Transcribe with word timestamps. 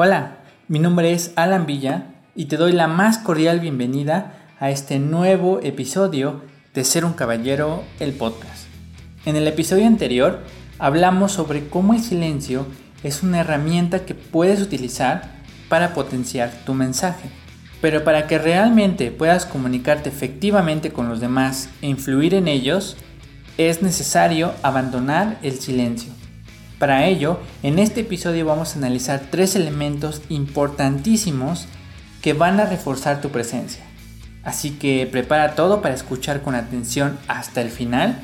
Hola, 0.00 0.36
mi 0.68 0.78
nombre 0.78 1.12
es 1.12 1.32
Alan 1.34 1.66
Villa 1.66 2.14
y 2.36 2.44
te 2.44 2.56
doy 2.56 2.70
la 2.70 2.86
más 2.86 3.18
cordial 3.18 3.58
bienvenida 3.58 4.32
a 4.60 4.70
este 4.70 5.00
nuevo 5.00 5.58
episodio 5.60 6.42
de 6.72 6.84
Ser 6.84 7.04
un 7.04 7.14
Caballero, 7.14 7.82
el 7.98 8.12
podcast. 8.12 8.68
En 9.26 9.34
el 9.34 9.48
episodio 9.48 9.88
anterior 9.88 10.44
hablamos 10.78 11.32
sobre 11.32 11.68
cómo 11.68 11.94
el 11.94 12.00
silencio 12.00 12.64
es 13.02 13.24
una 13.24 13.40
herramienta 13.40 14.04
que 14.04 14.14
puedes 14.14 14.60
utilizar 14.62 15.32
para 15.68 15.94
potenciar 15.94 16.52
tu 16.64 16.74
mensaje. 16.74 17.28
Pero 17.80 18.04
para 18.04 18.28
que 18.28 18.38
realmente 18.38 19.10
puedas 19.10 19.46
comunicarte 19.46 20.10
efectivamente 20.10 20.92
con 20.92 21.08
los 21.08 21.18
demás 21.18 21.70
e 21.82 21.88
influir 21.88 22.34
en 22.34 22.46
ellos, 22.46 22.96
es 23.56 23.82
necesario 23.82 24.52
abandonar 24.62 25.40
el 25.42 25.58
silencio. 25.58 26.17
Para 26.78 27.06
ello, 27.06 27.40
en 27.64 27.80
este 27.80 28.02
episodio 28.02 28.46
vamos 28.46 28.74
a 28.74 28.78
analizar 28.78 29.22
tres 29.32 29.56
elementos 29.56 30.22
importantísimos 30.28 31.66
que 32.22 32.34
van 32.34 32.60
a 32.60 32.66
reforzar 32.66 33.20
tu 33.20 33.30
presencia. 33.30 33.82
Así 34.44 34.70
que 34.70 35.08
prepara 35.10 35.56
todo 35.56 35.82
para 35.82 35.96
escuchar 35.96 36.40
con 36.42 36.54
atención 36.54 37.18
hasta 37.26 37.62
el 37.62 37.70
final 37.70 38.20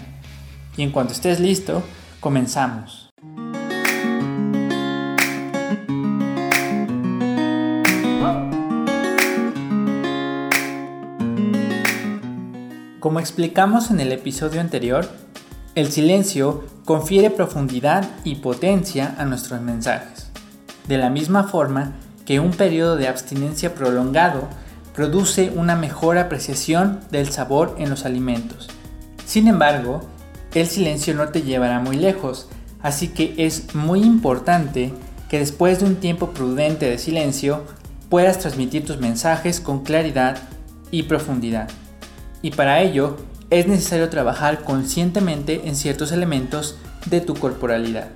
y 0.77 0.83
en 0.83 0.93
cuanto 0.93 1.13
estés 1.13 1.41
listo, 1.41 1.83
comenzamos. 2.21 3.11
Como 13.01 13.19
explicamos 13.19 13.91
en 13.91 13.99
el 14.01 14.13
episodio 14.13 14.61
anterior, 14.61 15.24
el 15.75 15.91
silencio 15.91 16.65
confiere 16.85 17.31
profundidad 17.31 18.09
y 18.23 18.37
potencia 18.37 19.15
a 19.19 19.25
nuestros 19.25 19.61
mensajes, 19.61 20.31
de 20.87 20.99
la 20.99 21.11
misma 21.11 21.45
forma 21.45 21.95
que 22.25 22.39
un 22.39 22.53
periodo 22.53 22.97
de 22.97 23.09
abstinencia 23.09 23.75
prolongado 23.75 24.49
produce 24.95 25.51
una 25.51 25.75
mejor 25.75 26.19
apreciación 26.19 27.01
del 27.11 27.31
sabor 27.31 27.75
en 27.79 27.91
los 27.91 28.05
alimentos. 28.05 28.69
Sin 29.27 29.49
embargo, 29.49 30.03
el 30.55 30.69
silencio 30.69 31.15
no 31.15 31.31
te 31.31 31.43
llevará 31.43 31.81
muy 31.81 31.97
lejos, 31.97 32.49
así 32.81 33.09
que 33.09 33.35
es 33.37 33.75
muy 33.75 34.03
importante 34.03 34.93
que 35.29 35.41
después 35.41 35.81
de 35.81 35.87
un 35.87 35.97
tiempo 35.97 36.31
prudente 36.31 36.89
de 36.89 36.99
silencio 36.99 37.65
puedas 38.09 38.39
transmitir 38.39 38.87
tus 38.87 38.99
mensajes 38.99 39.61
con 39.61 39.83
claridad 39.83 40.37
y 40.93 41.03
profundidad. 41.05 41.69
Y 42.43 42.53
para 42.53 42.81
ello 42.81 43.17
es 43.55 43.67
necesario 43.67 44.09
trabajar 44.09 44.65
conscientemente 44.65 45.69
en 45.69 45.77
ciertos 45.77 46.13
elementos 46.13 46.77
de 47.07 47.21
tu 47.21 47.35
corporalidad. 47.35 48.09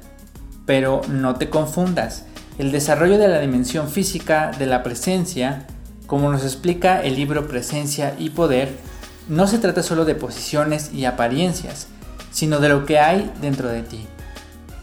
Pero 0.67 1.03
no 1.09 1.37
te 1.37 1.49
confundas, 1.49 2.25
el 2.59 2.73
desarrollo 2.73 3.19
de 3.19 3.29
la 3.29 3.41
dimensión 3.41 3.89
física 3.89 4.51
de 4.59 4.67
la 4.67 4.83
presencia, 4.83 5.67
como 6.07 6.31
nos 6.33 6.43
explica 6.43 7.03
el 7.03 7.15
libro 7.15 7.47
Presencia 7.47 8.15
y 8.19 8.31
Poder, 8.31 8.77
no 9.29 9.47
se 9.47 9.59
trata 9.59 9.83
solo 9.83 10.05
de 10.05 10.15
posiciones 10.15 10.93
y 10.93 11.05
apariencias, 11.05 11.87
sino 12.33 12.59
de 12.59 12.71
lo 12.71 12.85
que 12.85 12.99
hay 12.99 13.31
dentro 13.41 13.69
de 13.69 13.83
ti. 13.83 14.07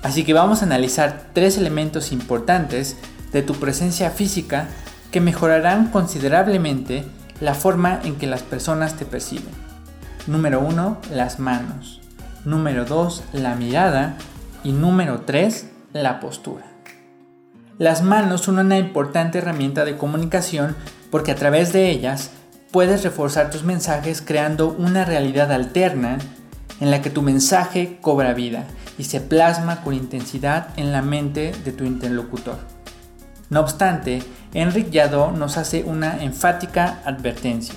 Así 0.04 0.24
que 0.24 0.34
vamos 0.34 0.62
a 0.62 0.66
analizar 0.66 1.32
tres 1.34 1.58
elementos 1.58 2.12
importantes 2.12 2.96
de 3.34 3.42
tu 3.42 3.56
presencia 3.56 4.12
física 4.12 4.70
que 5.12 5.20
mejorarán 5.20 5.88
considerablemente 5.88 7.04
la 7.42 7.56
forma 7.56 8.00
en 8.04 8.16
que 8.16 8.28
las 8.28 8.44
personas 8.44 8.96
te 8.96 9.06
perciben. 9.06 9.65
Número 10.28 10.60
1, 10.60 10.98
las 11.12 11.38
manos. 11.38 12.02
Número 12.46 12.86
2, 12.86 13.26
la 13.34 13.54
mirada. 13.54 14.18
Y 14.64 14.72
número 14.72 15.22
3, 15.22 15.70
la 15.94 16.20
postura. 16.20 16.66
Las 17.78 18.02
manos 18.02 18.42
son 18.42 18.58
una 18.58 18.80
importante 18.80 19.38
herramienta 19.38 19.86
de 19.86 19.98
comunicación 19.98 20.76
porque 21.12 21.32
a 21.32 21.36
través 21.36 21.74
de 21.74 21.92
ellas 21.92 22.32
puedes 22.72 23.04
reforzar 23.04 23.52
tus 23.52 23.64
mensajes 23.64 24.24
creando 24.24 24.70
una 24.70 25.06
realidad 25.06 25.52
alterna 25.52 26.18
en 26.80 26.90
la 26.90 27.04
que 27.04 27.12
tu 27.12 27.22
mensaje 27.22 28.00
cobra 28.02 28.34
vida 28.34 28.66
y 28.98 29.04
se 29.04 29.22
plasma 29.22 29.82
con 29.84 29.94
intensidad 29.94 30.70
en 30.76 30.92
la 30.92 31.04
mente 31.04 31.54
de 31.64 31.72
tu 31.72 31.84
interlocutor. 31.84 32.58
No 33.52 33.60
obstante, 33.60 34.24
Enric 34.56 34.90
Yadó 34.90 35.32
nos 35.32 35.58
hace 35.58 35.84
una 35.84 36.24
enfática 36.24 37.00
advertencia, 37.06 37.76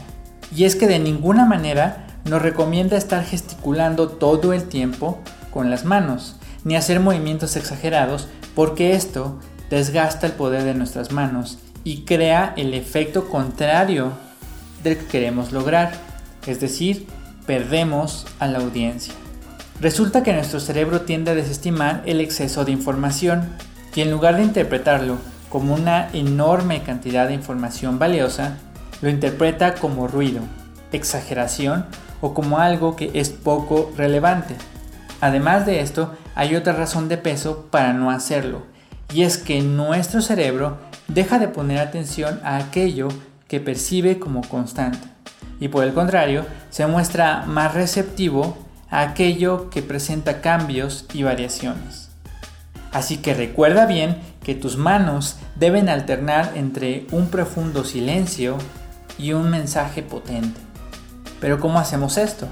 y 0.54 0.64
es 0.64 0.76
que 0.76 0.86
de 0.86 0.98
ninguna 0.98 1.44
manera 1.44 2.07
nos 2.28 2.42
recomienda 2.42 2.96
estar 2.96 3.24
gesticulando 3.24 4.08
todo 4.08 4.52
el 4.52 4.64
tiempo 4.64 5.18
con 5.50 5.70
las 5.70 5.84
manos, 5.84 6.36
ni 6.64 6.76
hacer 6.76 7.00
movimientos 7.00 7.56
exagerados, 7.56 8.28
porque 8.54 8.94
esto 8.94 9.38
desgasta 9.70 10.26
el 10.26 10.32
poder 10.32 10.64
de 10.64 10.74
nuestras 10.74 11.10
manos 11.10 11.58
y 11.84 12.02
crea 12.02 12.52
el 12.56 12.74
efecto 12.74 13.28
contrario 13.28 14.12
del 14.82 14.98
que 14.98 15.06
queremos 15.06 15.52
lograr, 15.52 15.92
es 16.46 16.60
decir, 16.60 17.06
perdemos 17.46 18.26
a 18.38 18.46
la 18.46 18.58
audiencia. 18.58 19.14
Resulta 19.80 20.22
que 20.22 20.32
nuestro 20.32 20.60
cerebro 20.60 21.02
tiende 21.02 21.30
a 21.30 21.34
desestimar 21.34 22.02
el 22.04 22.20
exceso 22.20 22.64
de 22.64 22.72
información 22.72 23.48
y 23.94 24.00
en 24.00 24.10
lugar 24.10 24.36
de 24.36 24.44
interpretarlo 24.44 25.18
como 25.48 25.74
una 25.74 26.10
enorme 26.12 26.82
cantidad 26.82 27.28
de 27.28 27.34
información 27.34 27.98
valiosa, 27.98 28.58
lo 29.00 29.08
interpreta 29.08 29.74
como 29.74 30.08
ruido, 30.08 30.42
exageración 30.92 31.86
o 32.20 32.34
como 32.34 32.58
algo 32.58 32.96
que 32.96 33.10
es 33.14 33.30
poco 33.30 33.92
relevante. 33.96 34.56
Además 35.20 35.66
de 35.66 35.80
esto, 35.80 36.14
hay 36.34 36.54
otra 36.54 36.72
razón 36.72 37.08
de 37.08 37.18
peso 37.18 37.66
para 37.70 37.92
no 37.92 38.10
hacerlo, 38.10 38.62
y 39.12 39.22
es 39.22 39.38
que 39.38 39.60
nuestro 39.60 40.22
cerebro 40.22 40.78
deja 41.08 41.38
de 41.38 41.48
poner 41.48 41.78
atención 41.78 42.40
a 42.44 42.56
aquello 42.56 43.08
que 43.48 43.60
percibe 43.60 44.18
como 44.18 44.42
constante, 44.42 45.08
y 45.58 45.68
por 45.68 45.84
el 45.84 45.94
contrario, 45.94 46.44
se 46.70 46.86
muestra 46.86 47.44
más 47.46 47.74
receptivo 47.74 48.56
a 48.90 49.00
aquello 49.00 49.70
que 49.70 49.82
presenta 49.82 50.40
cambios 50.40 51.06
y 51.12 51.22
variaciones. 51.22 52.10
Así 52.92 53.18
que 53.18 53.34
recuerda 53.34 53.86
bien 53.86 54.16
que 54.42 54.54
tus 54.54 54.76
manos 54.76 55.36
deben 55.56 55.88
alternar 55.88 56.52
entre 56.54 57.06
un 57.10 57.28
profundo 57.28 57.84
silencio 57.84 58.56
y 59.18 59.32
un 59.32 59.50
mensaje 59.50 60.02
potente. 60.02 60.67
Pero 61.40 61.60
¿cómo 61.60 61.78
hacemos 61.78 62.16
esto? 62.16 62.48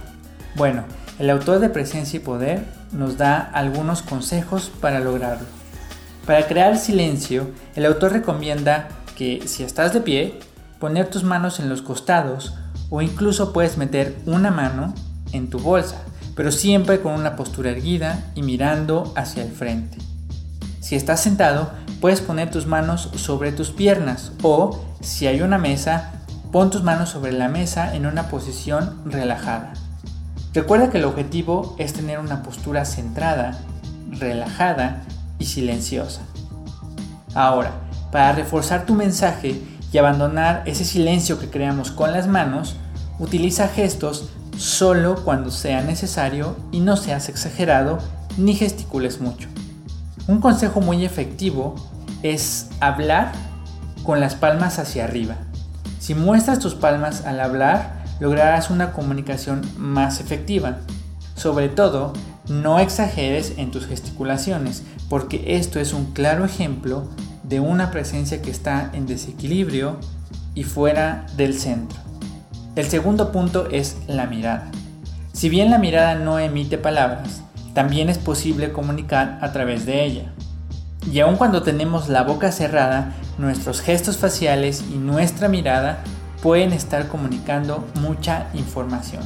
Bueno, 0.54 0.84
el 1.19 1.30
autor 1.30 1.60
de 1.60 1.69
Presencia 1.69 2.19
y 2.19 2.20
Poder 2.20 2.64
nos 2.92 3.16
da 3.16 3.38
algunos 3.38 4.02
consejos 4.02 4.70
para 4.80 5.00
lograrlo. 5.00 5.47
Para 6.26 6.47
crear 6.47 6.76
silencio, 6.76 7.50
el 7.75 7.86
autor 7.86 8.12
recomienda 8.12 8.88
que 9.16 9.42
si 9.46 9.62
estás 9.62 9.92
de 9.92 10.00
pie, 10.00 10.38
poner 10.78 11.08
tus 11.08 11.25
manos 11.25 11.60
en 11.60 11.69
los 11.69 11.82
costados 11.82 12.54
o 12.91 13.00
incluso 13.02 13.52
puedes 13.52 13.78
meter 13.78 14.16
una 14.26 14.50
mano 14.50 14.94
en 15.32 15.48
tu 15.48 15.58
bolsa, 15.58 15.96
pero 16.34 16.52
siempre 16.52 17.00
con 17.00 17.12
una 17.12 17.36
postura 17.36 17.70
erguida 17.70 18.30
y 18.34 18.42
mirando 18.42 19.12
hacia 19.16 19.42
el 19.42 19.50
frente. 19.50 19.98
Si 20.80 20.94
estás 20.94 21.20
sentado, 21.20 21.70
puedes 22.00 22.20
poner 22.20 22.50
tus 22.50 22.66
manos 22.66 23.10
sobre 23.16 23.52
tus 23.52 23.70
piernas 23.70 24.32
o, 24.42 24.84
si 25.00 25.26
hay 25.26 25.41
una 25.41 25.58
mesa, 25.58 26.12
Pon 26.56 26.71
tus 26.71 26.83
manos 26.83 27.11
sobre 27.11 27.33
la 27.33 27.50
mesa 27.50 27.94
en 27.94 28.06
una 28.06 28.31
posición 28.31 29.03
relajada. 29.05 29.75
Recuerda 30.55 30.89
que 30.89 30.97
el 30.97 31.05
objetivo 31.05 31.77
es 31.78 31.93
tener 31.93 32.19
una 32.19 32.43
postura 32.43 32.87
centrada, 32.87 33.59
relajada 34.11 35.03
y 35.39 35.44
silenciosa. 35.44 36.22
Ahora, 37.34 37.72
para 38.11 38.33
reforzar 38.33 38.87
tu 38.87 38.94
mensaje 38.94 39.61
y 39.93 39.99
abandonar 39.99 40.62
ese 40.65 40.87
silencio 40.87 41.39
que 41.39 41.50
creamos 41.50 41.91
con 41.91 42.12
las 42.12 42.27
manos, 42.27 42.77
utiliza 43.19 43.69
gestos 43.69 44.31
solo 44.56 45.17
cuando 45.27 45.50
sea 45.50 45.83
necesario 45.83 46.56
y 46.73 46.81
no 46.81 46.97
seas 46.97 47.28
exagerado 47.28 47.99
ni 48.38 48.55
gesticules 48.55 49.21
mucho. 49.21 49.50
Un 50.27 50.41
consejo 50.41 50.81
muy 50.81 51.05
efectivo 51.05 51.75
es 52.23 52.71
hablar 52.81 53.33
con 54.05 54.21
las 54.21 54.37
palmas 54.37 54.79
hacia 54.79 55.05
arriba. 55.05 55.37
Si 56.06 56.14
muestras 56.14 56.61
tus 56.61 56.76
palmas 56.76 57.26
al 57.26 57.41
hablar, 57.41 58.05
lograrás 58.20 58.70
una 58.70 58.93
comunicación 58.93 59.62
más 59.76 60.20
efectiva. 60.20 60.79
Sobre 61.35 61.69
todo, 61.69 62.12
no 62.49 62.79
exageres 62.79 63.55
en 63.56 63.73
tus 63.73 63.88
gesticulaciones, 63.88 64.85
porque 65.08 65.56
esto 65.56 65.81
es 65.81 65.93
un 65.93 66.12
claro 66.12 66.44
ejemplo 66.44 67.08
de 67.43 67.58
una 67.58 67.91
presencia 67.91 68.41
que 68.41 68.53
está 68.53 68.88
en 68.93 69.06
desequilibrio 69.08 69.99
y 70.55 70.62
fuera 70.62 71.26
del 71.37 71.58
centro. 71.58 71.99
El 72.76 72.87
segundo 72.87 73.32
punto 73.32 73.67
es 73.73 73.97
la 74.06 74.26
mirada. 74.26 74.70
Si 75.32 75.49
bien 75.49 75.73
la 75.73 75.79
mirada 75.79 76.14
no 76.14 76.38
emite 76.38 76.79
palabras, 76.79 77.43
también 77.75 78.11
es 78.11 78.19
posible 78.19 78.70
comunicar 78.70 79.41
a 79.43 79.50
través 79.50 79.87
de 79.87 80.05
ella. 80.05 80.32
Y 81.11 81.20
aun 81.20 81.37
cuando 81.37 81.62
tenemos 81.62 82.08
la 82.08 82.23
boca 82.23 82.50
cerrada, 82.53 83.14
nuestros 83.38 83.81
gestos 83.81 84.17
faciales 84.17 84.85
y 84.93 84.97
nuestra 84.97 85.49
mirada 85.49 86.03
pueden 86.43 86.73
estar 86.73 87.08
comunicando 87.08 87.87
mucha 88.00 88.49
información. 88.55 89.23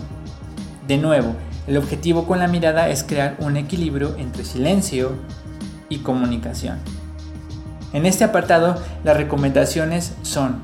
De 0.86 0.98
nuevo, 0.98 1.34
el 1.66 1.76
objetivo 1.76 2.26
con 2.26 2.38
la 2.38 2.48
mirada 2.48 2.88
es 2.88 3.04
crear 3.04 3.36
un 3.38 3.56
equilibrio 3.56 4.16
entre 4.18 4.44
silencio 4.44 5.12
y 5.88 5.98
comunicación. 5.98 6.78
En 7.92 8.06
este 8.06 8.24
apartado 8.24 8.80
las 9.04 9.16
recomendaciones 9.16 10.12
son 10.22 10.60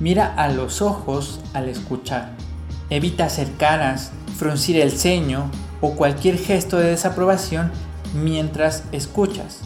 mira 0.00 0.34
a 0.36 0.48
los 0.48 0.82
ojos 0.82 1.40
al 1.52 1.68
escuchar, 1.68 2.30
evita 2.88 3.26
hacer 3.26 3.48
caras, 3.56 4.12
fruncir 4.36 4.80
el 4.80 4.90
ceño 4.92 5.50
o 5.80 5.92
cualquier 5.92 6.38
gesto 6.38 6.78
de 6.78 6.90
desaprobación 6.90 7.70
mientras 8.14 8.84
escuchas. 8.92 9.60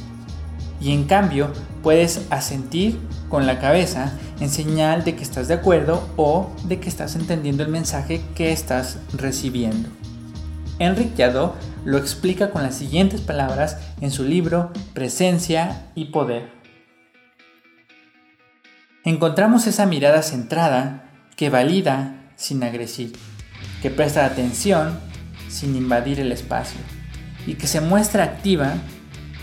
Y 0.85 0.93
en 0.93 1.05
cambio 1.05 1.51
puedes 1.83 2.27
asentir 2.29 3.01
con 3.31 3.47
la 3.47 3.59
cabeza 3.59 4.13
en 4.39 4.51
señal 4.51 5.03
de 5.03 5.17
que 5.17 5.23
estás 5.23 5.49
de 5.49 5.55
acuerdo 5.55 6.07
o 6.17 6.51
de 6.65 6.79
que 6.79 6.91
estás 6.91 7.17
entendiendo 7.17 7.63
el 7.63 7.71
mensaje 7.71 8.21
que 8.35 8.53
estás 8.53 8.99
recibiendo. 9.15 9.89
Enrique 10.79 11.15
Yadó 11.17 11.55
lo 11.87 11.97
explica 11.97 12.51
con 12.51 12.63
las 12.63 12.75
siguientes 12.75 13.23
palabras 13.23 13.79
en 14.03 14.11
su 14.11 14.25
libro 14.25 14.73
Presencia 14.93 15.87
y 15.95 16.07
Poder. 16.07 16.51
Encontramos 19.05 19.67
esa 19.67 19.87
mirada 19.87 20.21
centrada 20.21 21.09
que 21.35 21.49
valida 21.49 22.15
sin 22.37 22.63
agresir, 22.63 23.15
que 23.81 23.89
presta 23.89 24.27
atención 24.27 24.99
sin 25.49 25.77
invadir 25.77 26.21
el 26.21 26.31
espacio 26.31 26.81
y 27.47 27.55
que 27.55 27.67
se 27.67 27.81
muestra 27.81 28.25
activa 28.25 28.75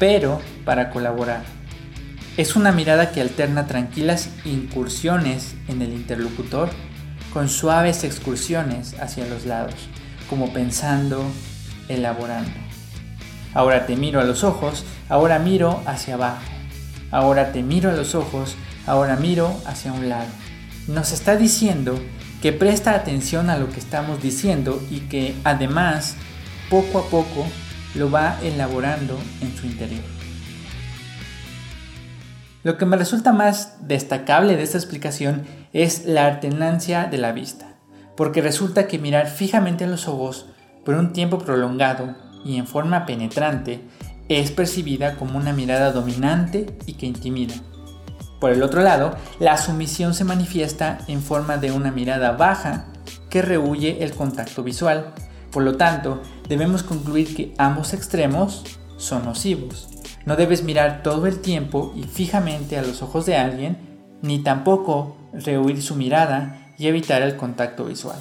pero 0.02 0.42
para 0.66 0.90
colaborar. 0.90 1.44
Es 2.38 2.56
una 2.56 2.72
mirada 2.72 3.12
que 3.12 3.22
alterna 3.22 3.68
tranquilas 3.68 4.30
incursiones 4.46 5.56
en 5.68 5.82
el 5.82 5.92
interlocutor 5.92 6.70
con 7.34 7.50
suaves 7.50 8.04
excursiones 8.04 8.96
hacia 9.00 9.26
los 9.28 9.46
lados, 9.46 9.76
como 10.30 10.54
pensando, 10.54 11.24
elaborando. 11.88 12.52
Ahora 13.54 13.86
te 13.86 13.96
miro 13.96 14.22
a 14.22 14.24
los 14.24 14.44
ojos, 14.44 14.86
ahora 15.10 15.40
miro 15.40 15.82
hacia 15.86 16.14
abajo. 16.14 16.42
Ahora 17.12 17.52
te 17.52 17.64
miro 17.64 17.90
a 17.90 17.94
los 17.94 18.16
ojos, 18.16 18.56
ahora 18.88 19.18
miro 19.18 19.54
hacia 19.66 19.92
un 19.92 20.08
lado. 20.08 20.30
Nos 20.88 21.12
está 21.12 21.36
diciendo 21.36 22.00
que 22.42 22.54
presta 22.54 22.96
atención 22.96 23.50
a 23.50 23.58
lo 23.58 23.70
que 23.70 23.80
estamos 23.80 24.22
diciendo 24.22 24.82
y 24.90 25.02
que 25.02 25.36
además 25.44 26.16
poco 26.70 27.00
a 27.00 27.04
poco 27.10 27.46
lo 27.96 28.10
va 28.10 28.40
elaborando 28.42 29.20
en 29.42 29.56
su 29.56 29.68
interior. 29.68 30.11
Lo 32.64 32.78
que 32.78 32.86
me 32.86 32.98
resulta 32.98 33.34
más 33.34 33.78
destacable 33.88 34.56
de 34.56 34.64
esta 34.64 34.78
explicación 34.78 35.44
es 35.74 36.06
la 36.06 36.28
alternancia 36.28 37.06
de 37.06 37.18
la 37.18 37.32
vista, 37.32 37.74
porque 38.16 38.42
resulta 38.42 38.88
que 38.88 39.00
mirar 39.00 39.28
fijamente 39.28 39.86
a 39.86 39.88
los 39.88 40.08
ojos 40.08 40.48
por 40.86 40.96
un 40.96 41.12
tiempo 41.12 41.40
prolongado 41.40 42.16
y 42.46 42.58
en 42.58 42.68
forma 42.68 43.06
penetrante 43.06 43.82
es 44.30 44.52
percibida 44.52 45.16
como 45.16 45.38
una 45.38 45.54
mirada 45.54 45.92
dominante 45.92 46.78
y 46.86 46.94
que 46.94 47.08
intimida. 47.08 47.56
Por 48.40 48.52
el 48.52 48.64
otro 48.64 48.82
lado, 48.82 49.16
la 49.40 49.58
sumisión 49.58 50.14
se 50.14 50.24
manifiesta 50.24 51.00
en 51.08 51.22
forma 51.22 51.58
de 51.58 51.72
una 51.72 51.92
mirada 51.92 52.32
baja 52.32 52.86
que 53.30 53.42
rehuye 53.42 54.04
el 54.04 54.14
contacto 54.14 54.64
visual. 54.64 55.14
Por 55.52 55.64
lo 55.64 55.78
tanto, 55.78 56.22
debemos 56.48 56.84
concluir 56.84 57.36
que 57.36 57.54
ambos 57.58 57.94
extremos 57.94 58.64
son 58.98 59.26
nocivos. 59.26 59.91
No 60.26 60.36
debes 60.36 60.64
mirar 60.64 61.04
todo 61.04 61.28
el 61.28 61.40
tiempo 61.40 61.94
y 61.96 62.04
fijamente 62.04 62.78
a 62.78 62.82
los 62.82 63.02
ojos 63.02 63.26
de 63.26 63.38
alguien, 63.38 63.78
ni 64.22 64.40
tampoco 64.40 65.18
rehuir 65.34 65.82
su 65.82 65.96
mirada 65.96 66.74
y 66.78 66.88
evitar 66.88 67.22
el 67.22 67.36
contacto 67.36 67.86
visual. 67.86 68.20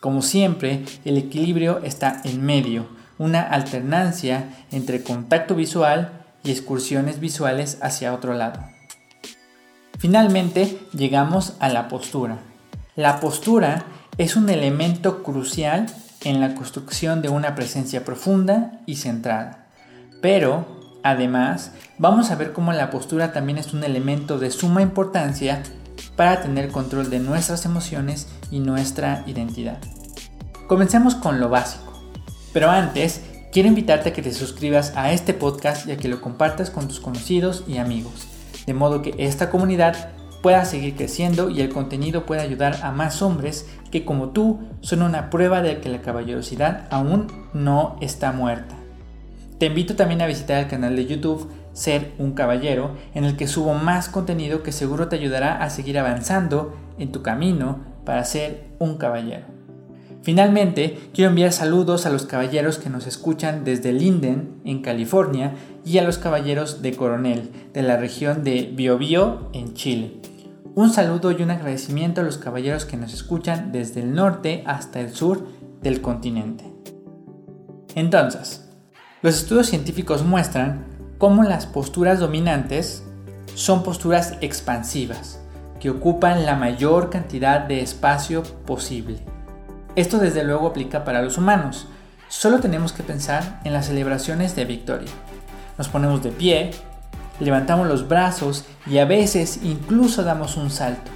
Como 0.00 0.22
siempre, 0.22 0.84
el 1.04 1.16
equilibrio 1.16 1.80
está 1.82 2.20
en 2.24 2.44
medio, 2.44 2.86
una 3.18 3.42
alternancia 3.42 4.50
entre 4.70 5.02
contacto 5.02 5.54
visual 5.54 6.24
y 6.44 6.50
excursiones 6.50 7.18
visuales 7.18 7.78
hacia 7.82 8.14
otro 8.14 8.34
lado. 8.34 8.60
Finalmente, 9.98 10.78
llegamos 10.92 11.54
a 11.58 11.68
la 11.68 11.88
postura. 11.88 12.38
La 12.94 13.18
postura 13.18 13.86
es 14.18 14.36
un 14.36 14.48
elemento 14.48 15.22
crucial 15.22 15.86
en 16.24 16.40
la 16.40 16.54
construcción 16.54 17.22
de 17.22 17.28
una 17.28 17.54
presencia 17.54 18.04
profunda 18.04 18.80
y 18.86 18.96
centrada. 18.96 19.66
Pero, 20.20 20.75
además, 21.10 21.72
vamos 21.98 22.30
a 22.30 22.36
ver 22.36 22.52
cómo 22.52 22.72
la 22.72 22.90
postura 22.90 23.32
también 23.32 23.58
es 23.58 23.72
un 23.72 23.84
elemento 23.84 24.38
de 24.38 24.50
suma 24.50 24.82
importancia 24.82 25.62
para 26.16 26.40
tener 26.42 26.68
control 26.68 27.10
de 27.10 27.18
nuestras 27.18 27.64
emociones 27.64 28.28
y 28.50 28.60
nuestra 28.60 29.22
identidad. 29.26 29.78
Comencemos 30.66 31.14
con 31.14 31.40
lo 31.40 31.48
básico, 31.48 31.92
pero 32.52 32.70
antes 32.70 33.22
quiero 33.52 33.68
invitarte 33.68 34.10
a 34.10 34.12
que 34.12 34.22
te 34.22 34.32
suscribas 34.32 34.92
a 34.96 35.12
este 35.12 35.34
podcast 35.34 35.86
y 35.86 35.92
a 35.92 35.96
que 35.96 36.08
lo 36.08 36.20
compartas 36.20 36.70
con 36.70 36.88
tus 36.88 37.00
conocidos 37.00 37.64
y 37.66 37.78
amigos, 37.78 38.26
de 38.66 38.74
modo 38.74 39.02
que 39.02 39.14
esta 39.18 39.50
comunidad 39.50 40.10
pueda 40.42 40.64
seguir 40.64 40.96
creciendo 40.96 41.50
y 41.50 41.60
el 41.60 41.70
contenido 41.72 42.26
pueda 42.26 42.42
ayudar 42.42 42.80
a 42.82 42.92
más 42.92 43.22
hombres 43.22 43.66
que 43.90 44.04
como 44.04 44.30
tú 44.30 44.60
son 44.80 45.02
una 45.02 45.30
prueba 45.30 45.62
de 45.62 45.80
que 45.80 45.88
la 45.88 46.02
caballerosidad 46.02 46.86
aún 46.90 47.26
no 47.52 47.96
está 48.00 48.32
muerta. 48.32 48.76
Te 49.58 49.66
invito 49.66 49.96
también 49.96 50.20
a 50.20 50.26
visitar 50.26 50.62
el 50.62 50.68
canal 50.68 50.96
de 50.96 51.06
YouTube 51.06 51.50
Ser 51.72 52.12
un 52.18 52.32
Caballero, 52.32 52.94
en 53.14 53.24
el 53.24 53.36
que 53.36 53.46
subo 53.46 53.74
más 53.74 54.08
contenido 54.08 54.62
que 54.62 54.72
seguro 54.72 55.08
te 55.08 55.16
ayudará 55.16 55.62
a 55.62 55.70
seguir 55.70 55.98
avanzando 55.98 56.74
en 56.98 57.12
tu 57.12 57.22
camino 57.22 57.80
para 58.04 58.24
ser 58.24 58.64
un 58.78 58.96
caballero. 58.96 59.44
Finalmente, 60.22 60.98
quiero 61.14 61.30
enviar 61.30 61.52
saludos 61.52 62.04
a 62.04 62.10
los 62.10 62.26
caballeros 62.26 62.78
que 62.78 62.90
nos 62.90 63.06
escuchan 63.06 63.62
desde 63.64 63.92
Linden, 63.92 64.60
en 64.64 64.82
California, 64.82 65.54
y 65.84 65.98
a 65.98 66.02
los 66.02 66.18
caballeros 66.18 66.82
de 66.82 66.96
Coronel, 66.96 67.50
de 67.72 67.82
la 67.82 67.96
región 67.96 68.42
de 68.42 68.72
Biobío, 68.74 69.50
en 69.52 69.74
Chile. 69.74 70.20
Un 70.74 70.90
saludo 70.90 71.30
y 71.32 71.42
un 71.42 71.50
agradecimiento 71.50 72.20
a 72.20 72.24
los 72.24 72.38
caballeros 72.38 72.84
que 72.84 72.96
nos 72.96 73.14
escuchan 73.14 73.72
desde 73.72 74.00
el 74.00 74.14
norte 74.14 74.62
hasta 74.66 75.00
el 75.00 75.10
sur 75.14 75.46
del 75.80 76.02
continente. 76.02 76.64
Entonces, 77.94 78.65
los 79.26 79.38
estudios 79.38 79.66
científicos 79.66 80.22
muestran 80.22 80.84
cómo 81.18 81.42
las 81.42 81.66
posturas 81.66 82.20
dominantes 82.20 83.02
son 83.56 83.82
posturas 83.82 84.34
expansivas, 84.40 85.40
que 85.80 85.90
ocupan 85.90 86.46
la 86.46 86.54
mayor 86.54 87.10
cantidad 87.10 87.62
de 87.62 87.80
espacio 87.80 88.44
posible. 88.44 89.18
Esto 89.96 90.18
desde 90.18 90.44
luego 90.44 90.68
aplica 90.68 91.02
para 91.02 91.22
los 91.22 91.38
humanos. 91.38 91.88
Solo 92.28 92.60
tenemos 92.60 92.92
que 92.92 93.02
pensar 93.02 93.60
en 93.64 93.72
las 93.72 93.86
celebraciones 93.86 94.54
de 94.54 94.64
victoria. 94.64 95.10
Nos 95.76 95.88
ponemos 95.88 96.22
de 96.22 96.30
pie, 96.30 96.70
levantamos 97.40 97.88
los 97.88 98.06
brazos 98.06 98.64
y 98.86 98.98
a 98.98 99.06
veces 99.06 99.58
incluso 99.64 100.22
damos 100.22 100.56
un 100.56 100.70
salto. 100.70 101.10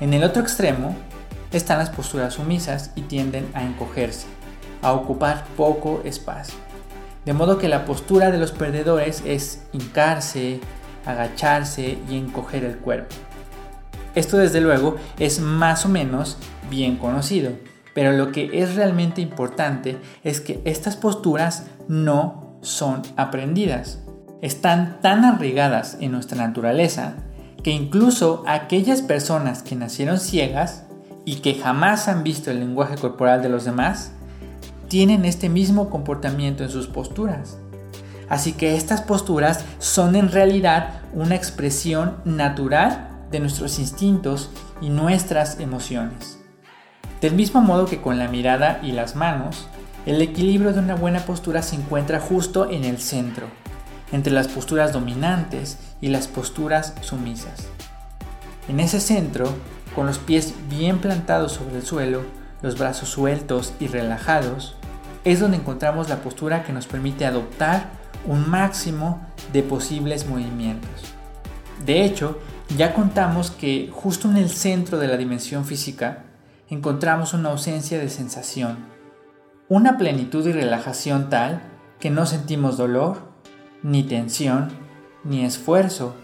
En 0.00 0.14
el 0.14 0.24
otro 0.24 0.40
extremo 0.40 0.96
están 1.52 1.76
las 1.76 1.90
posturas 1.90 2.32
sumisas 2.32 2.92
y 2.94 3.02
tienden 3.02 3.50
a 3.52 3.64
encogerse, 3.64 4.28
a 4.80 4.94
ocupar 4.94 5.44
poco 5.58 6.00
espacio. 6.06 6.63
De 7.24 7.32
modo 7.32 7.58
que 7.58 7.68
la 7.68 7.84
postura 7.84 8.30
de 8.30 8.38
los 8.38 8.52
perdedores 8.52 9.22
es 9.24 9.62
hincarse, 9.72 10.60
agacharse 11.06 11.98
y 12.08 12.16
encoger 12.16 12.64
el 12.64 12.78
cuerpo. 12.78 13.14
Esto 14.14 14.36
desde 14.36 14.60
luego 14.60 14.96
es 15.18 15.40
más 15.40 15.84
o 15.84 15.88
menos 15.88 16.36
bien 16.70 16.96
conocido, 16.96 17.52
pero 17.94 18.12
lo 18.12 18.32
que 18.32 18.50
es 18.62 18.74
realmente 18.74 19.20
importante 19.20 19.98
es 20.22 20.40
que 20.40 20.60
estas 20.64 20.96
posturas 20.96 21.66
no 21.88 22.58
son 22.62 23.02
aprendidas 23.16 23.98
están 24.44 25.00
tan 25.00 25.24
arraigadas 25.24 25.96
en 26.00 26.12
nuestra 26.12 26.36
naturaleza 26.36 27.14
que 27.62 27.70
incluso 27.70 28.44
aquellas 28.46 29.00
personas 29.00 29.62
que 29.62 29.74
nacieron 29.74 30.20
ciegas 30.20 30.84
y 31.24 31.36
que 31.36 31.54
jamás 31.54 32.08
han 32.08 32.22
visto 32.22 32.50
el 32.50 32.60
lenguaje 32.60 32.96
corporal 32.96 33.40
de 33.40 33.48
los 33.48 33.64
demás, 33.64 34.12
tienen 34.88 35.24
este 35.24 35.48
mismo 35.48 35.90
comportamiento 35.90 36.64
en 36.64 36.70
sus 36.70 36.86
posturas. 36.86 37.58
Así 38.28 38.52
que 38.52 38.76
estas 38.76 39.02
posturas 39.02 39.64
son 39.78 40.16
en 40.16 40.30
realidad 40.30 41.02
una 41.12 41.34
expresión 41.34 42.16
natural 42.24 43.08
de 43.30 43.40
nuestros 43.40 43.78
instintos 43.78 44.50
y 44.80 44.88
nuestras 44.88 45.60
emociones. 45.60 46.38
Del 47.20 47.34
mismo 47.34 47.60
modo 47.60 47.86
que 47.86 48.00
con 48.00 48.18
la 48.18 48.28
mirada 48.28 48.80
y 48.82 48.92
las 48.92 49.16
manos, 49.16 49.66
el 50.06 50.20
equilibrio 50.20 50.72
de 50.72 50.80
una 50.80 50.94
buena 50.94 51.20
postura 51.20 51.62
se 51.62 51.76
encuentra 51.76 52.20
justo 52.20 52.70
en 52.70 52.84
el 52.84 52.98
centro 52.98 53.46
entre 54.14 54.32
las 54.32 54.46
posturas 54.46 54.92
dominantes 54.92 55.78
y 56.00 56.08
las 56.08 56.28
posturas 56.28 56.94
sumisas. 57.00 57.66
En 58.68 58.78
ese 58.78 59.00
centro, 59.00 59.52
con 59.94 60.06
los 60.06 60.18
pies 60.18 60.54
bien 60.68 60.98
plantados 60.98 61.52
sobre 61.52 61.76
el 61.76 61.82
suelo, 61.82 62.22
los 62.64 62.78
brazos 62.78 63.10
sueltos 63.10 63.74
y 63.78 63.88
relajados, 63.88 64.74
es 65.22 65.38
donde 65.38 65.58
encontramos 65.58 66.08
la 66.08 66.22
postura 66.22 66.64
que 66.64 66.72
nos 66.72 66.86
permite 66.86 67.26
adoptar 67.26 67.90
un 68.26 68.48
máximo 68.48 69.20
de 69.52 69.62
posibles 69.62 70.26
movimientos. 70.26 71.12
De 71.84 72.06
hecho, 72.06 72.38
ya 72.78 72.94
contamos 72.94 73.50
que 73.50 73.90
justo 73.92 74.30
en 74.30 74.38
el 74.38 74.48
centro 74.48 74.98
de 74.98 75.08
la 75.08 75.18
dimensión 75.18 75.66
física 75.66 76.24
encontramos 76.70 77.34
una 77.34 77.50
ausencia 77.50 77.98
de 77.98 78.08
sensación, 78.08 78.78
una 79.68 79.98
plenitud 79.98 80.46
y 80.46 80.52
relajación 80.52 81.28
tal 81.28 81.60
que 82.00 82.08
no 82.08 82.24
sentimos 82.24 82.78
dolor, 82.78 83.18
ni 83.82 84.04
tensión, 84.04 84.70
ni 85.22 85.44
esfuerzo, 85.44 86.14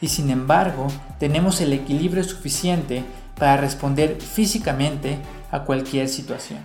y 0.00 0.08
sin 0.08 0.30
embargo 0.30 0.88
tenemos 1.20 1.60
el 1.60 1.72
equilibrio 1.72 2.24
suficiente 2.24 3.04
para 3.38 3.56
responder 3.56 4.20
físicamente 4.20 5.18
a 5.50 5.60
cualquier 5.60 6.08
situación. 6.08 6.60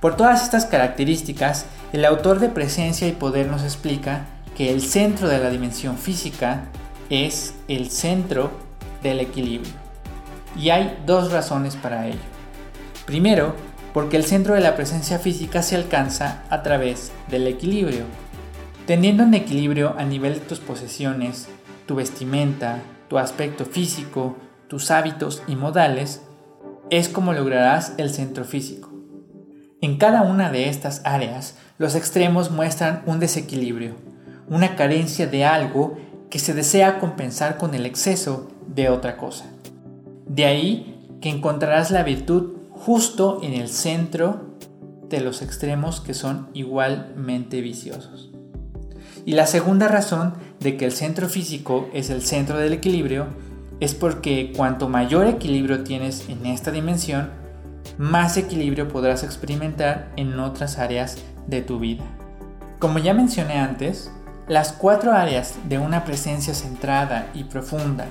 Por 0.00 0.16
todas 0.16 0.42
estas 0.42 0.66
características, 0.66 1.66
el 1.92 2.04
autor 2.04 2.38
de 2.38 2.48
Presencia 2.48 3.08
y 3.08 3.12
Poder 3.12 3.46
nos 3.46 3.62
explica 3.62 4.26
que 4.56 4.70
el 4.70 4.82
centro 4.82 5.28
de 5.28 5.38
la 5.38 5.50
dimensión 5.50 5.96
física 5.96 6.64
es 7.10 7.54
el 7.68 7.90
centro 7.90 8.50
del 9.02 9.20
equilibrio. 9.20 9.72
Y 10.56 10.70
hay 10.70 10.98
dos 11.06 11.32
razones 11.32 11.76
para 11.76 12.06
ello. 12.06 12.18
Primero, 13.06 13.54
porque 13.92 14.16
el 14.16 14.24
centro 14.24 14.54
de 14.54 14.60
la 14.60 14.76
presencia 14.76 15.18
física 15.18 15.62
se 15.62 15.76
alcanza 15.76 16.42
a 16.50 16.62
través 16.62 17.12
del 17.28 17.46
equilibrio. 17.46 18.04
Teniendo 18.86 19.22
un 19.22 19.34
equilibrio 19.34 19.94
a 19.96 20.04
nivel 20.04 20.34
de 20.34 20.40
tus 20.40 20.58
posesiones, 20.58 21.48
tu 21.86 21.94
vestimenta, 21.94 22.82
tu 23.08 23.18
aspecto 23.18 23.64
físico, 23.64 24.36
tus 24.74 24.90
hábitos 24.90 25.40
y 25.46 25.54
modales, 25.54 26.22
es 26.90 27.08
como 27.08 27.32
lograrás 27.32 27.92
el 27.96 28.10
centro 28.10 28.44
físico. 28.44 28.90
En 29.80 29.98
cada 29.98 30.22
una 30.22 30.50
de 30.50 30.68
estas 30.68 31.00
áreas, 31.04 31.54
los 31.78 31.94
extremos 31.94 32.50
muestran 32.50 33.04
un 33.06 33.20
desequilibrio, 33.20 33.94
una 34.48 34.74
carencia 34.74 35.28
de 35.28 35.44
algo 35.44 35.96
que 36.28 36.40
se 36.40 36.54
desea 36.54 36.98
compensar 36.98 37.56
con 37.56 37.76
el 37.76 37.86
exceso 37.86 38.50
de 38.66 38.88
otra 38.88 39.16
cosa. 39.16 39.44
De 40.26 40.44
ahí 40.44 41.18
que 41.20 41.30
encontrarás 41.30 41.92
la 41.92 42.02
virtud 42.02 42.56
justo 42.72 43.38
en 43.44 43.54
el 43.54 43.68
centro 43.68 44.56
de 45.08 45.20
los 45.20 45.40
extremos 45.40 46.00
que 46.00 46.14
son 46.14 46.48
igualmente 46.52 47.60
viciosos. 47.60 48.32
Y 49.24 49.34
la 49.34 49.46
segunda 49.46 49.86
razón 49.86 50.34
de 50.58 50.76
que 50.76 50.84
el 50.84 50.90
centro 50.90 51.28
físico 51.28 51.88
es 51.92 52.10
el 52.10 52.22
centro 52.22 52.58
del 52.58 52.72
equilibrio 52.72 53.28
es 53.80 53.94
porque 53.94 54.52
cuanto 54.56 54.88
mayor 54.88 55.26
equilibrio 55.26 55.84
tienes 55.84 56.28
en 56.28 56.46
esta 56.46 56.70
dimensión, 56.70 57.30
más 57.98 58.36
equilibrio 58.36 58.88
podrás 58.88 59.22
experimentar 59.22 60.10
en 60.16 60.38
otras 60.38 60.78
áreas 60.78 61.18
de 61.46 61.62
tu 61.62 61.78
vida. 61.78 62.04
Como 62.78 62.98
ya 62.98 63.14
mencioné 63.14 63.58
antes, 63.58 64.10
las 64.48 64.72
cuatro 64.72 65.12
áreas 65.12 65.54
de 65.68 65.78
una 65.78 66.04
presencia 66.04 66.54
centrada 66.54 67.30
y 67.34 67.44
profunda 67.44 68.06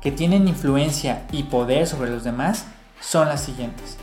que 0.00 0.12
tienen 0.12 0.48
influencia 0.48 1.22
y 1.32 1.44
poder 1.44 1.86
sobre 1.86 2.10
los 2.10 2.24
demás 2.24 2.66
son 3.00 3.28
las 3.28 3.42
siguientes. 3.42 3.96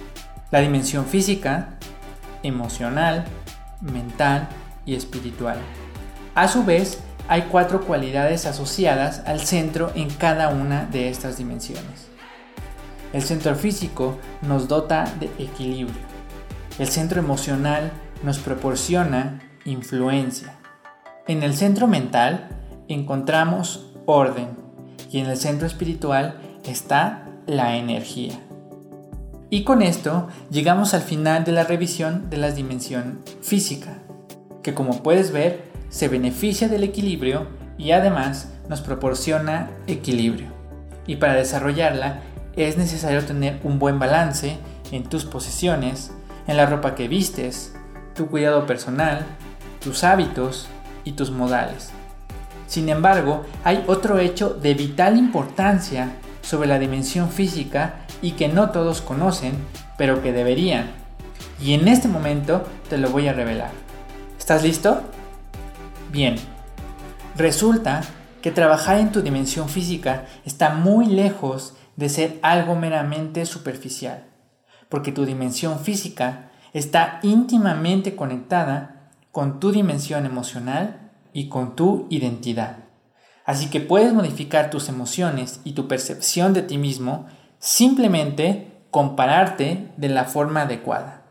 La 0.52 0.60
dimensión 0.60 1.06
física, 1.06 1.78
emocional, 2.44 3.26
mental 3.82 4.48
y 4.86 4.96
espiritual. 4.96 5.58
A 6.34 6.48
su 6.48 6.64
vez, 6.64 7.00
hay 7.28 7.44
cuatro 7.44 7.82
cualidades 7.82 8.46
asociadas 8.46 9.22
al 9.26 9.42
centro 9.42 9.92
en 9.96 10.10
cada 10.10 10.50
una 10.50 10.86
de 10.86 11.10
estas 11.10 11.38
dimensiones. 11.38 12.08
El 13.14 13.24
centro 13.24 13.56
físico 13.56 14.18
nos 14.42 14.68
dota 14.68 15.06
de 15.20 15.28
equilibrio. 15.40 16.02
El 16.78 16.88
centro 16.88 17.20
emocional 17.20 17.92
nos 18.24 18.40
proporciona 18.40 19.42
influencia. 19.64 20.56
En 21.28 21.42
el 21.42 21.56
centro 21.56 21.88
mental 21.88 22.50
encontramos 22.88 23.94
orden 24.06 24.50
y 25.12 25.20
en 25.20 25.28
el 25.28 25.38
centro 25.38 25.66
espiritual 25.66 26.40
está 26.64 27.30
la 27.48 27.78
energía. 27.78 28.40
Y 29.50 29.64
con 29.64 29.82
esto 29.82 30.28
llegamos 30.50 30.94
al 30.94 31.02
final 31.02 31.46
de 31.46 31.52
la 31.52 31.64
revisión 31.64 32.30
de 32.30 32.38
la 32.38 32.52
dimensión 32.52 33.22
física, 33.42 34.00
que 34.62 34.74
como 34.74 35.02
puedes 35.04 35.32
ver 35.32 35.75
se 35.96 36.10
beneficia 36.10 36.68
del 36.68 36.84
equilibrio 36.84 37.48
y 37.78 37.92
además 37.92 38.50
nos 38.68 38.82
proporciona 38.82 39.70
equilibrio. 39.88 40.48
Y 41.08 41.16
para 41.16 41.36
desarrollarla 41.36 42.20
es 42.58 42.78
necesario 42.78 43.24
tener 43.24 43.62
un 43.64 43.80
buen 43.80 43.98
balance 43.98 44.58
en 44.92 45.04
tus 45.06 45.24
posesiones, 45.24 46.12
en 46.48 46.58
la 46.58 46.66
ropa 46.66 46.96
que 46.96 47.08
vistes, 47.08 47.74
tu 48.14 48.28
cuidado 48.28 48.68
personal, 48.68 49.26
tus 49.82 50.04
hábitos 50.04 50.68
y 51.06 51.14
tus 51.14 51.32
modales. 51.32 51.92
Sin 52.68 52.90
embargo, 52.90 53.46
hay 53.64 53.82
otro 53.88 54.20
hecho 54.20 54.50
de 54.50 54.74
vital 54.74 55.16
importancia 55.16 56.10
sobre 56.42 56.68
la 56.68 56.78
dimensión 56.78 57.30
física 57.30 58.00
y 58.22 58.32
que 58.32 58.50
no 58.50 58.72
todos 58.72 59.00
conocen, 59.00 59.54
pero 59.98 60.22
que 60.22 60.34
deberían. 60.34 60.92
Y 61.62 61.74
en 61.74 61.88
este 61.88 62.10
momento 62.10 62.66
te 62.90 62.98
lo 62.98 63.12
voy 63.12 63.30
a 63.30 63.34
revelar. 63.34 63.72
¿Estás 64.38 64.62
listo? 64.62 65.02
Bien, 66.16 66.36
resulta 67.36 68.02
que 68.42 68.50
trabajar 68.50 69.00
en 69.00 69.12
tu 69.12 69.22
dimensión 69.22 69.68
física 69.68 70.28
está 70.46 70.70
muy 70.70 71.08
lejos 71.08 71.76
de 71.98 72.08
ser 72.08 72.40
algo 72.42 72.78
meramente 72.78 73.46
superficial, 73.46 74.24
porque 74.88 75.12
tu 75.12 75.26
dimensión 75.26 75.78
física 75.78 76.52
está 76.72 77.20
íntimamente 77.22 78.16
conectada 78.16 79.12
con 79.34 79.60
tu 79.60 79.74
dimensión 79.74 80.26
emocional 80.26 81.12
y 81.34 81.50
con 81.50 81.76
tu 81.76 82.08
identidad. 82.10 82.78
Así 83.44 83.70
que 83.70 83.82
puedes 83.82 84.14
modificar 84.14 84.70
tus 84.70 84.88
emociones 84.88 85.60
y 85.66 85.74
tu 85.74 85.90
percepción 85.90 86.54
de 86.54 86.62
ti 86.62 86.78
mismo 86.78 87.26
simplemente 87.60 88.86
compararte 88.90 89.92
de 89.98 90.08
la 90.08 90.24
forma 90.24 90.62
adecuada. 90.62 91.26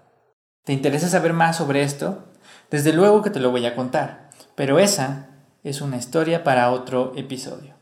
¿Te 0.63 0.75
interesa 0.75 1.09
saber 1.09 1.33
más 1.33 1.57
sobre 1.57 1.85
esto? 1.85 2.27
Desde 2.71 2.93
luego 2.93 3.23
que 3.23 3.31
te 3.31 3.41
lo 3.41 3.51
voy 3.51 3.65
a 3.65 3.75
contar. 3.75 4.24
Pero 4.55 4.79
esa 4.79 5.29
es 5.65 5.81
una 5.81 5.97
historia 5.97 6.45
para 6.45 6.71
otro 6.71 7.13
episodio. 7.17 7.75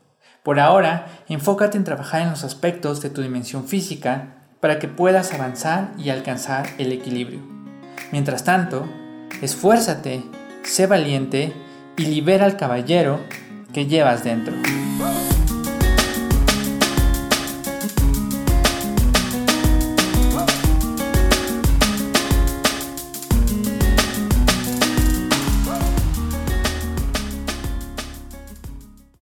Por 0.43 0.59
ahora, 0.59 1.07
enfócate 1.29 1.76
en 1.76 1.85
trabajar 1.85 2.23
en 2.23 2.31
los 2.31 2.45
aspectos 2.45 3.00
de 3.00 3.11
tu 3.11 3.23
dimensión 3.23 3.67
física 3.67 4.35
para 4.61 4.79
que 4.79 4.88
puedas 4.88 5.33
avanzar 5.33 5.93
y 5.99 6.11
alcanzar 6.11 6.67
el 6.79 6.93
equilibrio. 6.93 7.41
Mientras 8.11 8.45
tanto, 8.45 8.88
esfuérzate, 9.41 10.23
sé 10.62 10.87
valiente 10.87 11.52
y 11.97 12.07
libera 12.07 12.47
al 12.47 12.57
caballero 12.57 13.21
que 13.73 13.87
llevas 13.87 14.25
dentro. 14.25 14.55